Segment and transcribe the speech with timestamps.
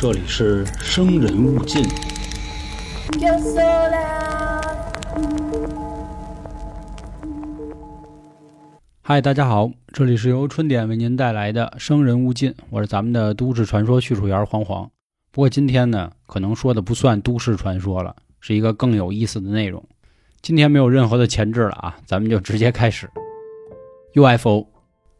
[0.00, 1.82] 这里是生人勿近。
[3.18, 4.62] Yo sola.
[9.02, 14.88] 嗨，大家好，这里是由春点为您带来的《生人勿近》，我是咱们的都市传说叙述员黄黄。
[15.32, 19.84] 不过今天呢，可能说的不算都市传说了，是一个更有意思的内容。
[20.40, 23.10] 今天没有任何的前置了啊，咱们就直接开始。
[24.14, 24.68] UFO，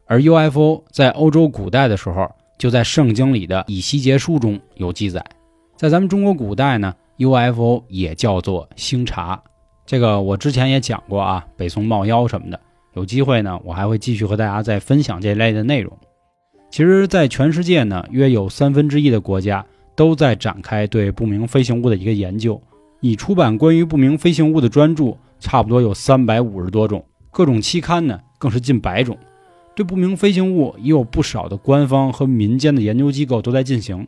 [0.05, 5.25] 而 UFO 在欧洲古代的时候，就在圣经里的以西结书中有记载。
[5.77, 9.39] 在咱们中国古代呢，UFO 也叫做星槎。
[9.85, 12.59] 这个我之前也讲过啊，北宋冒妖什么的。
[12.95, 15.97] 有机会呢，我还会继续和大家再分享这类的内容。
[16.69, 22.61] 其实，在全世界呢，约有三分之一的国家都在展开对不明飞行物的一个研究，
[22.99, 29.17] 已出版关于不明飞行物的专著差不多有三百五十多种，各种期刊呢更是近百种。
[29.79, 34.05] 对不明飞行物也有不少的官方和民间的研究机构都在进行。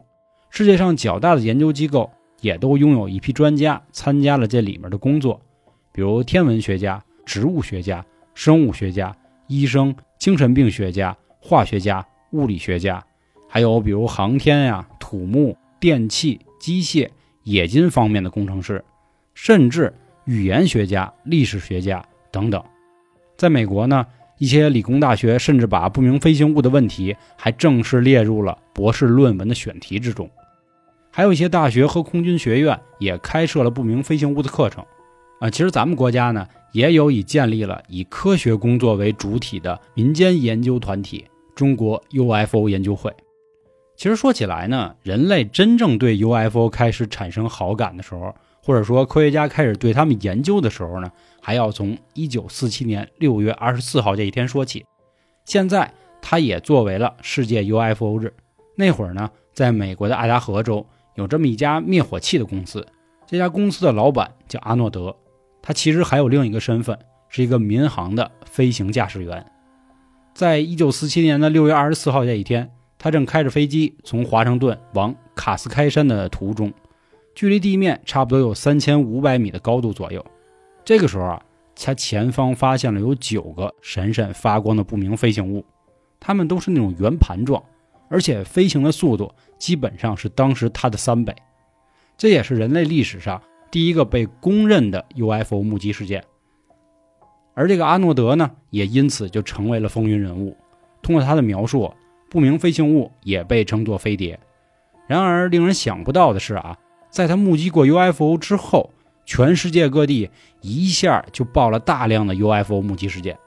[0.49, 5.39] 世界上较大的研究机构也都拥有一批专家参加了这里面的工作，
[5.93, 8.05] 比如天文学家、植物学家。
[8.33, 9.15] 生物学家、
[9.47, 13.01] 医生、精神病学家、化学家、物理学家，
[13.47, 17.07] 还有比如航天呀、土木、电气、机械、
[17.43, 18.83] 冶金方面的工程师，
[19.33, 19.93] 甚至
[20.25, 22.61] 语言学家、历史学家等等。
[23.37, 24.05] 在美国呢，
[24.41, 30.27] 一些理工大学甚至把不明飞行物的问题还正式列入了博士论文的选题之中。
[31.11, 34.83] 还有一些大学和空军学院也开设了不明飞行物的课程。
[35.39, 43.13] 啊，其实咱们国家呢也有已建立了以科学工作为主体的民间研究团体——中国 UFO 研究会。
[43.95, 54.85] 其实说起来呢，人类真正对 UFO 开始产生好感的时候，或者说科学家开始对他们研究的时候呢，还要从1947年6月24号这一天说起。
[55.45, 58.33] 现在，它也作为了世界 UFO 日。
[58.75, 62.85] 那会儿呢，在美国的爱达荷州有这么一家灭火器的公司，
[63.25, 65.15] 这家公司的老板叫阿诺德。
[65.61, 66.97] 他其实还有另一个身份，
[67.29, 69.45] 是一个民航的飞行驾驶员。
[70.33, 76.71] 在一九四七年的六月二十四号这一天，他正开着飞机从华盛顿往卡斯开山的途中，
[77.33, 80.25] 距离地面差不多有三千五百米的高度左右。
[80.83, 81.41] 这个时候啊，
[81.75, 85.65] 他前方发现了有九个闪闪发光的不明飞行物，
[86.19, 87.63] 它们都是那种圆盘状，
[88.09, 91.35] 而且飞行的速度基本上是当时它的三倍。
[92.17, 93.41] 这也是人类历史上。
[93.71, 96.21] 第一个被公认的 UFO 目击事件，
[97.53, 100.57] 而这个阿诺德呢，也因此就成为了风云人物。
[101.01, 101.93] 通过他的描述，
[102.29, 104.37] 不明飞行物也被称作飞碟。
[105.07, 106.77] 然而，令人想不到的是啊，
[107.11, 108.89] 在他目击过 UFO 之后，
[109.25, 110.29] 全世界各地
[110.61, 113.37] 一下就爆了大量的 UFO 目击事件。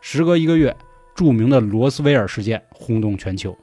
[0.00, 0.76] 时隔一个月，
[1.14, 3.56] 著名的罗斯威尔事件轰动全球，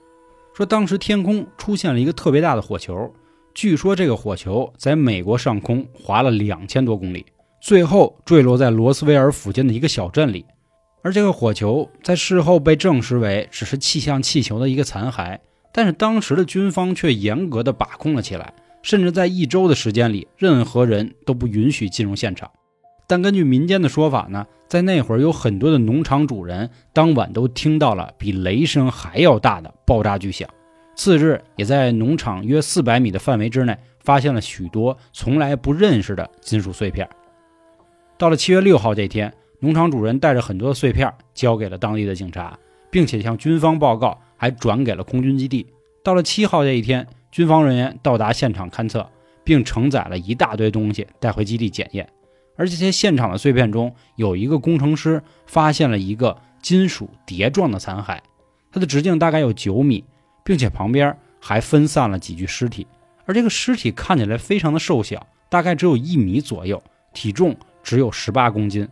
[0.55, 3.13] 说当时天空出现了一个特别大的火球。
[3.53, 7.23] 据说这个火球在美国上空滑了两千多公里，
[7.61, 10.43] 最后坠落在罗斯威尔附近的一个小镇里。
[11.03, 15.37] 而这个火球在事后被证实为只是气象气球的一个残骸，
[15.71, 18.53] 但是当时的军方却严格的把控了起来，
[18.83, 22.51] 甚至在一周的时间里，任何人都不允许进入现场。
[23.07, 30.47] 但根据民间的说法呢，在那会儿有很多的农场主人当晚都听到了比雷声还要大的爆炸巨响。
[30.95, 37.07] 次日，也在农场约四百米的范围之内发现了许多从来不认识的金属碎片。
[38.17, 42.57] 到了七月六号这天，农场主人带着很多的碎片交给了当地的警察，
[42.91, 45.65] 并且向军方报告，还转给了空军基地。
[46.03, 49.09] 到了七号这一天，军方人员到达现场勘测，
[49.43, 52.07] 并承载了一大堆东西带回基地检验。
[52.55, 58.19] 而这些现场的碎片中，有一个工程师发现了一个金属碟状的残骸，
[58.71, 60.05] 它的直径大概有九米。
[60.45, 62.85] 并且旁边还分散了几具尸体，
[63.25, 66.83] 而这个尸体看起来非常的瘦小，大概只有一米左右，
[67.13, 68.85] 体重只有十八公斤，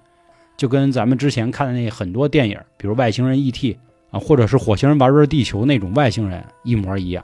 [0.56, 3.78] 就跟咱们之前看的那很多电影，比如外星人 E.T.
[4.12, 7.22] 啊，或者是火星人玩转地球那种外星人一模一样。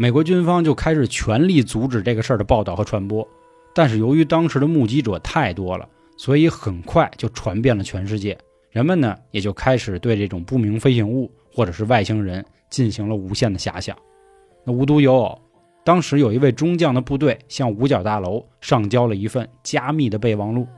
[0.00, 3.28] 美国军方就开始全力阻止这个事儿的报道和传播，
[3.74, 5.86] 但是由于当时的目击者太多了，
[6.16, 8.38] 所以很快就传遍了全世界，
[8.70, 12.42] 人们呢也就开始对这种不明飞行物或者是外星人。
[12.70, 13.94] 进行了无限的遐想。
[14.64, 15.38] 那无独有偶，
[15.84, 20.68] 当时有一位中将的部队向五角大楼上交了一份加密的备忘录。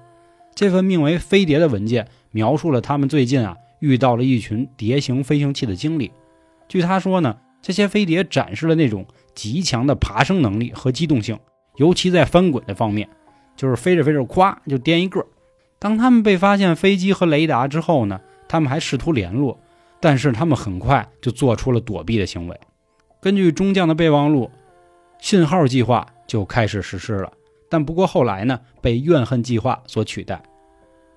[0.54, 6.10] 这份名为“飞碟”的文件描述了他们最近啊遇到了一群碟形飞行器的经历。
[6.66, 11.38] 据他说呢，这些飞碟展示了那种极强的爬升能力和机动性，
[11.76, 13.08] 尤其在翻滚的方面，
[13.56, 15.24] 就是飞着飞着，咵就颠一个。
[15.78, 19.58] 当他们被发现飞机和雷达之后呢，他们还试图联络。
[20.04, 22.60] 但是他们很快就做出了躲避的行为。
[23.20, 24.50] 根据中将的备忘录，
[25.20, 27.32] 信号计划就开始实施了。
[27.70, 30.42] 但不过后来呢，被怨恨计划所取代。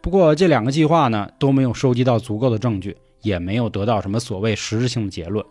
[0.01, 5.43] 不过这两个计划呢，都没有收集到足够的证据，也没有得到什么所谓实质性的结论。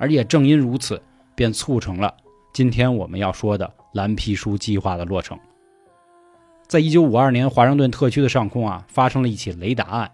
[0.00, 1.00] 而也正因如此，
[1.36, 2.12] 便促成了
[2.52, 5.38] 今天我们要说的蓝皮书计划的落成。
[6.66, 10.10] 在一九五二年，华盛顿特区的上空啊，发生了一起雷达案，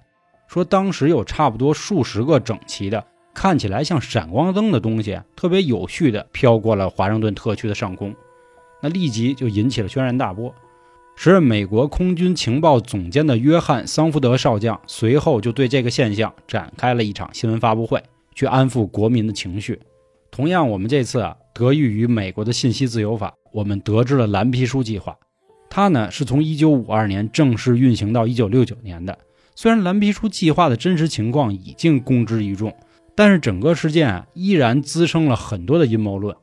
[0.49, 8.15] 说当时有差不多数十个整齐的、看起来像闪光灯的东西，特别有序的飘过了华盛顿特区的上空。
[8.83, 10.55] 那立即就引起了轩然大波。
[11.15, 18.03] 时任美国空军情报总监的约翰·桑福德少将随后就对这个现象展开了一场新闻发布会，
[18.37, 19.81] 去安抚国民的情绪。
[20.31, 25.17] 同样，我们这次啊，得益于美国的信息自由法，我们得知了蓝皮书计划。
[25.71, 29.19] 它呢是从1952年正式运行到1969年的。
[29.55, 32.73] 虽然蓝皮书计划的真实情况已经公之于众，
[33.15, 36.37] 但是整个事件啊依然滋生了很多的阴谋论。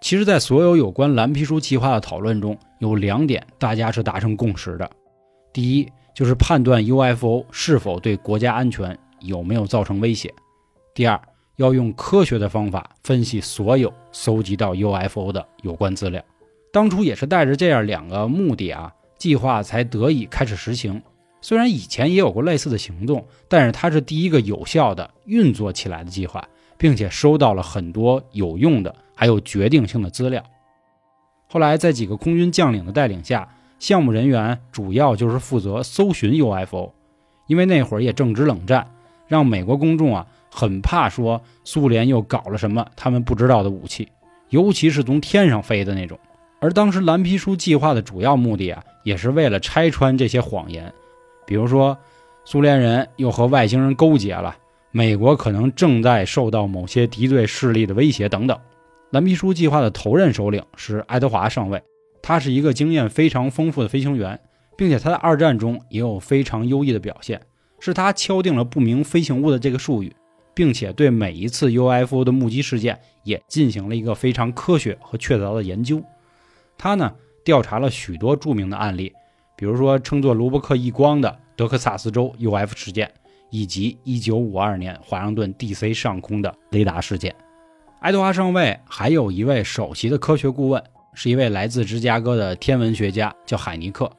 [0.00, 4.90] 其实，在所有有关蓝皮书计划的讨论中，有两点大家是达成共识的：
[5.52, 10.28] 第一，就是判断 UFO 是否对国家安全有没有造成威胁；
[10.94, 11.18] 第二，
[11.56, 16.22] 要用科学的方法分析所有搜集到 UFO 的有关资料。
[16.72, 21.00] 当初也是带着这样两个目的啊，计划才得以开始实行。
[21.40, 26.46] 虽然以前也有过类似的行动，但是它是第一个有效的运作起来的计划，
[26.76, 28.94] 并且收到了很多有用的。
[29.16, 30.42] 还有决定性的资料。
[31.46, 33.48] 后来，在几个空军将领的带领下，
[33.78, 36.92] 项目人员主要就是负责搜寻 UFO。
[37.46, 38.90] 因为那会儿也正值冷战，
[39.28, 44.06] 让美国公众啊很怕说苏联又搞了什么他们不知道的武器，
[44.50, 46.16] 尤其是从天上飞的那种。
[46.60, 50.92] 而当时蓝皮书计划的主要目的啊，也是为了拆穿这些谎言，
[51.44, 51.98] 比如说
[52.44, 54.56] 苏联人又和外星人勾结了，
[54.92, 58.56] 美国可能正在受到某些敌对势力的威胁等等。
[59.10, 61.82] 蓝皮书计划的头任首领是爱德华上尉，
[62.22, 64.38] 他是一个经验非常丰富的飞行员，
[64.76, 67.40] 并且他在二战中也有非常优异的表现。
[67.80, 70.10] 是他敲定了不明飞行物的这个术语，
[70.54, 76.02] 并且对每一次 UFO 的目击事件也进行了一个非常科学和确凿的研究。
[76.78, 77.12] 他呢
[77.44, 79.12] 调查了许多著名的案例，
[79.56, 83.12] 比如说称作卢伯克异光的德克萨斯州 UF 事件，
[83.50, 87.34] 以及1952年华盛顿 DC 上空的雷达事件。
[88.00, 90.82] 爱德华上尉还有一位首席的科学顾问，
[91.14, 94.10] 是一位来自芝加哥的天文学家，叫海尼克。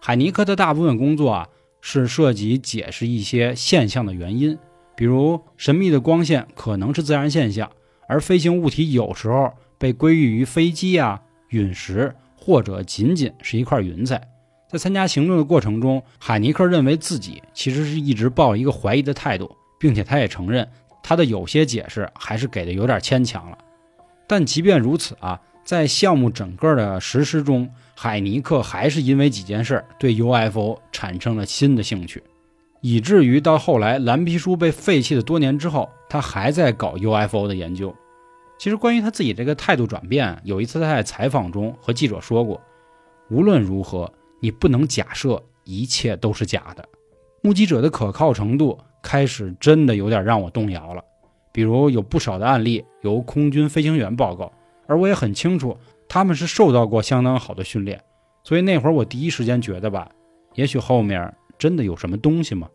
[0.00, 1.48] 海尼克的大部分工作啊，
[1.80, 4.58] 是涉及解释一些现象的原因，
[4.96, 7.70] 比如神秘的光线可能是自然现象，
[8.08, 14.20] 而飞行物体有时候被归于于飞机啊、陨石，或者仅仅是一块云彩。
[14.68, 20.68] 在参加行动的过程中，海尼克认为自己其实是一直抱一个怀疑的态度，并且他也承认。
[21.06, 23.58] 他的有些解释还是给的有点牵强了，
[24.26, 32.22] 但即便如此啊，在项目整个的实施中，海尼克还是因为几件事对 UFO 产生了新的兴趣，
[32.86, 37.96] 以至于到后来蓝皮书被废弃的多年之后，他还在搞 UFO 的研究。
[38.58, 42.60] 其实关于他自己这个态度转变，有一次他在采访中和记者说过
[43.30, 46.86] ：“无论如何，你不能假设一切都是假的，
[47.40, 51.04] 目击者的可靠程度。”开始真的有点让我动摇了，
[51.52, 54.50] 比如有不少的案例由空军飞行员报告，
[54.86, 55.76] 而我也很清楚
[56.08, 58.00] 他们是受到过相当好的训练，
[58.42, 60.10] 所以那会儿我第一时间觉得吧，
[60.54, 62.68] 也许后面真的有什么东西吗？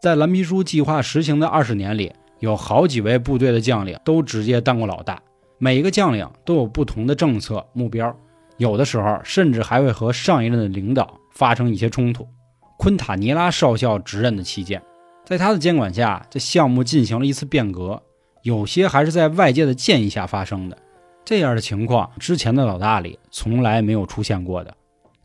[0.00, 5.22] 在蓝皮书计划实行的二十年里，有好几位部队的将领都直接当过老大，
[5.58, 8.14] 每一个将领都有不同的政策目标，
[8.58, 12.26] 有的时候甚至还会和上一任的领导发生一些冲突。
[12.78, 14.82] 昆塔尼拉少校执任的期间。
[15.24, 18.02] 在他的监管下，这项目进行了一次变革，
[18.42, 20.76] 有些还是在外界的建议下发生的。
[21.24, 24.76] 这样的情况，之前的老大里从来没有出现过的。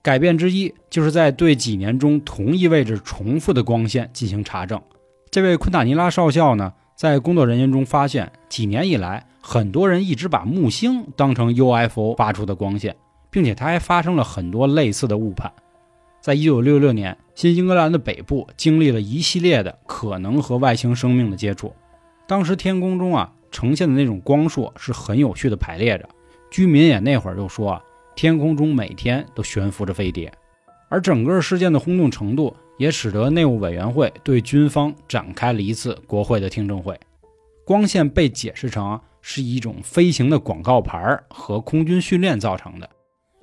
[0.02, 4.82] 改变之一，就是在对几年中同一位置重复的光线进行查证。
[5.30, 12.96] 这位昆塔尼拉少校呢，在工作人员中发现，几年以来，很多人一直把木星当成 UFO 发出的光线，
[13.30, 15.52] 并且他还发生了很多类似的误判。
[16.22, 21.74] 在一九六六年，新英格兰的北部经历了一系列的可能和外星生命的接触。
[22.28, 26.08] 当时天空中啊呈现的那种光束是很有序的排列着，
[26.52, 27.82] 居民也那会儿就说啊，
[28.22, 30.30] 天空中每天都悬浮着飞碟。
[30.90, 37.00] 而整个事件的轰动程度，也使得内务委员会对军方展开了一次国会的听证会。
[37.66, 42.90] 光线被解释成是一种飞行的广告牌和空军训练造成的，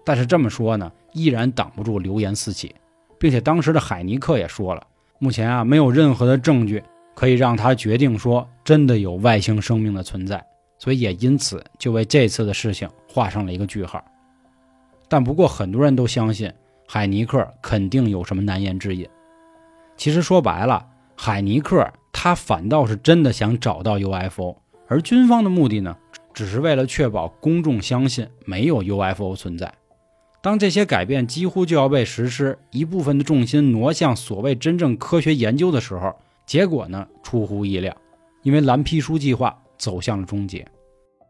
[0.05, 0.93] 但是这么说呢？
[1.15, 2.75] 依然挡不住流言四起，
[3.19, 4.87] 并且当时的海尼克也说了，
[5.19, 10.45] 目前啊没有任何的证据可以让他决定说真的有外星生命的存在。
[10.79, 14.05] 所以也因此就为这次的事情画上了一个句号。
[15.09, 16.53] 但不过很多人都相信
[16.87, 19.09] 海尼克肯定有什么难言之隐。
[19.97, 20.87] 其实说白了，
[21.17, 24.57] 海尼克他反倒是真的想找到 UFO，
[24.89, 25.97] 而军方的目的呢，
[26.35, 29.73] 只是为了确保公众相信没有 UFO 存在。
[30.43, 37.97] 当这些改变几乎就要被实施，一部分的重心挪向所谓真正科学研究的时候，结果呢出乎意料，
[38.43, 40.65] 因为蓝皮书计划走向了终结。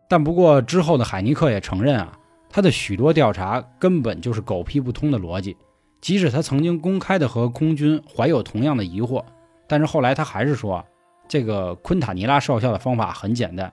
[0.09, 2.12] 但不过之后的海尼克也承认啊，
[2.57, 5.55] 他的许多调查根本就是狗屁不通的逻辑。
[6.01, 9.23] 即使他曾经公开的和空军怀有同样的疑惑，
[9.67, 10.83] 但是后来他还是说，
[11.29, 13.71] 这个昆塔尼拉少校的方法很简单，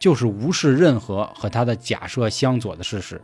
[0.00, 3.22] 就是无视任何和他的假设相左的事实。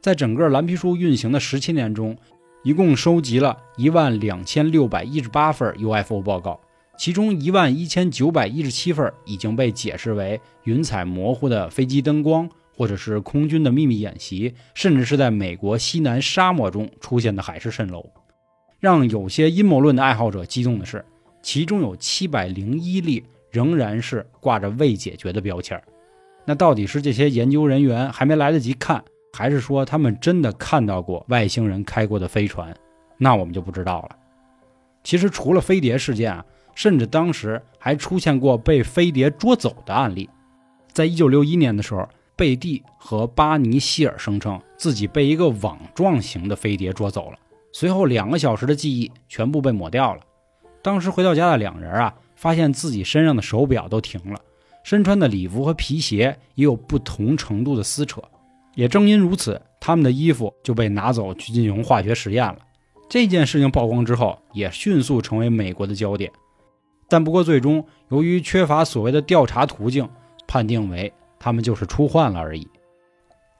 [0.00, 2.18] 在整个蓝皮书运行的十七年中，
[2.64, 6.58] 一共收集了一万两千六百一十八份 UFO 报告，
[6.98, 12.50] 其中一万一千九百一十七份已经被解释为云彩模糊的飞机灯光。
[12.76, 18.10] 或者是空军的秘密演习，甚至是在美国西南沙漠中出现的海市蜃楼，
[18.80, 21.04] 让有些阴谋论的爱好者激动的是，
[21.40, 25.80] 其中有七百零一例仍然是挂着未解决的标签。
[26.44, 29.02] 那到底是这些研究人员还没来得及看，
[29.32, 32.74] 还是说他们真的看到过外星人开过的飞船？
[33.16, 34.16] 那我们就不知道了。
[35.04, 40.28] 其实除了飞碟事件啊，甚至当时还出现过被飞碟捉走的案例，
[40.92, 42.08] 在一九六一年的时候。
[42.36, 47.38] 贝蒂和巴尼希尔声称自己被一个网状型的飞碟捉走了，
[47.72, 50.20] 随后两个小时的记忆全部被抹掉了。
[50.82, 54.40] 当时回到家的两人啊，发现自己身上的手表都停了，
[54.82, 58.20] 身穿的礼服和皮鞋也有不同程度的撕扯。
[58.74, 62.58] 也正因如此，他们的衣服就被拿走去进行化学实验了。
[63.08, 66.32] 这件事情曝光之后，也迅速成为美国的焦点。
[67.08, 70.08] 但不过最终由于缺乏所谓的调查途径，
[70.48, 71.12] 判定为。
[71.44, 72.66] 他们就是出换了而已。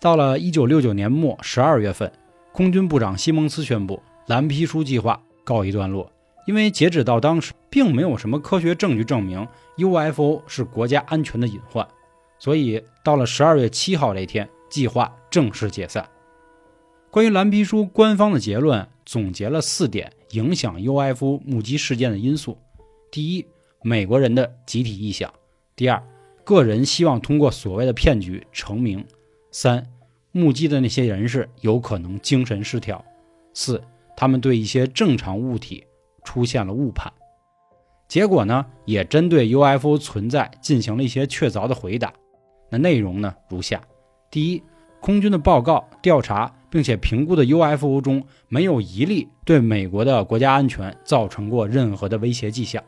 [0.00, 2.10] 到了一九六九年末十二月份，
[2.50, 6.10] 空军部长西蒙斯宣布蓝皮书计划告一段落，
[6.46, 11.86] 因为截止到当时，并没有什么科学证据证明 UFO 是国家安全的隐患，
[12.38, 16.08] 所以到了十二月七号这天，计划正式解散。
[17.10, 22.56] 关于蓝皮书官方的结论，总结了四点影响 UFO 目击事件的因素：
[23.10, 23.46] 第一，
[23.82, 25.28] 美国人的集体臆想；
[25.76, 26.02] 第二，
[26.44, 29.04] 个人希望通过所谓的骗局成名。
[29.50, 29.86] 三，
[30.30, 33.02] 目击的那些人士有可能精神失调。
[33.54, 33.82] 四，
[34.16, 35.84] 他们对一些正常物体
[36.22, 37.12] 出现了误判。
[38.06, 42.12] 结果呢，也针对 UFO 存在进行了一些确凿的回答。
[42.68, 43.80] 那内容呢如下：
[44.30, 44.62] 第一，
[45.00, 52.82] 空军的报告调查并且评估的 UFO 中没有一例对美国的国家安全造成过任何的威胁迹象。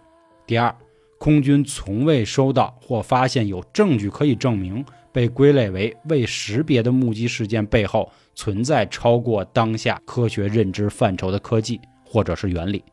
[0.46, 0.74] 第二。
[1.18, 12.84] 空军从未收到或发现有证据可以证明被归类为未识别的目击事件背后存在超过当下科学认知范畴的科技或者是原理。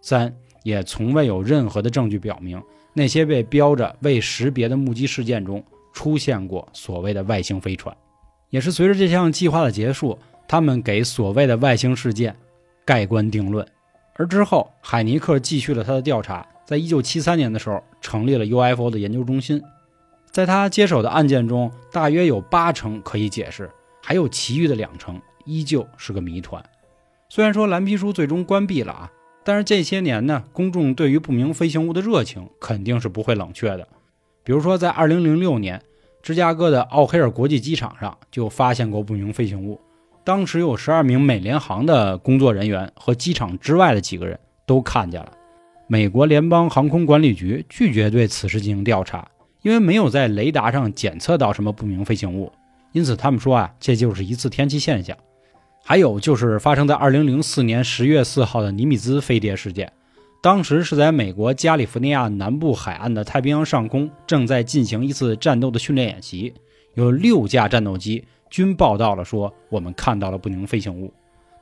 [0.00, 2.60] 三，也从未有任何的证据表明
[2.94, 7.94] 那些被标着未识别的目击事件中出现过所谓的外星飞船。
[8.48, 10.18] 也是随着这项计划的结束，
[10.48, 12.34] 他们给所谓的外星事件
[12.84, 13.66] 盖棺定论。
[14.22, 16.46] 而之后，海尼克继续了他的调查。
[16.64, 19.60] 在一九七三年的时候，成立了 UFO 的研究中心。
[20.30, 23.68] 在他接手的案件中，大约有八成可以解释，
[24.00, 26.64] 还有其余的两成依旧是个谜团。
[27.28, 29.10] 虽然说蓝皮书最终关闭了啊，
[29.42, 33.88] 但是这些年呢，公众对于不明飞行物的热情肯定是不会冷却的。
[34.44, 35.82] 比如说，在二零零六年，
[36.22, 39.80] 芝加哥的奥黑尔国际机场上就发现过不明飞行物，
[40.24, 45.32] 当时有十二名美联航的工作人员和机场之外的几个人都看见了。
[45.88, 49.28] 美国联邦航空管理局拒绝对此事进行调查，
[49.62, 52.50] 因为没有在雷达上检测到什么不明飞行物，
[52.92, 55.16] 因此他们说啊，这就是一次天气现象。
[55.84, 59.92] 还有就是发生在2004年10月4号的尼米兹飞碟事件，
[60.40, 66.54] 当时是在美国加利福尼亚南部海岸的太平洋上空正在进行一次战斗的训练演习，
[66.94, 71.10] 有六架战斗机均报道了说我们看到了不明飞行物，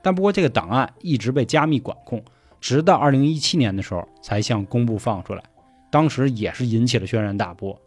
[0.02, 2.20] 但不过这个档案一直被加密管控。
[2.60, 5.42] 直到二零一七年的时候才向公布放出来，
[5.88, 7.80] 当时也是引起了轩然大波。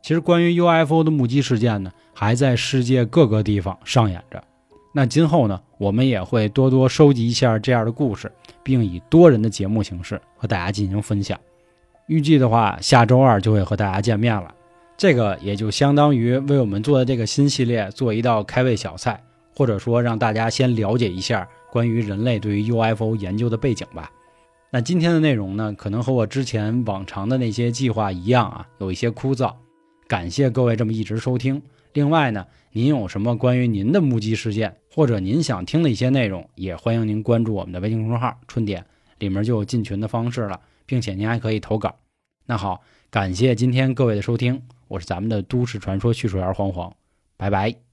[0.00, 4.42] 其实关于 UFO 的目击事件呢，还在世界各个地方上演着。
[4.94, 8.30] 那今后呢，我们也会多多收集一下这样的故事，
[8.62, 11.38] 并以多人的节目形式和大家进行分享。
[12.06, 14.54] 预计的话，下周二就会和大家见面了。
[15.00, 19.18] 这个也就相当于为我们做的这个新系列做一道开胃小菜，
[19.56, 24.12] 或者说让大家先了解一下关于人类对于 UFO 研究的背景吧。
[24.70, 29.54] 那今天的内容呢，可能和我之前往常的那些计划一样啊，有一些枯燥。
[30.06, 31.62] 感谢各位这么一直收听。
[31.94, 38.84] 另外呢，您有什么关于您的目击事件，或者您想听的一些内容，也欢迎您关注我们的微信公众号春点，
[39.18, 41.96] 里面就有进群的方式了，并且您还可以投稿。
[42.44, 44.60] 那好，感谢今天各位的收听。
[44.90, 46.92] 我是咱们的都市传说叙述员黄黄，
[47.36, 47.89] 拜拜。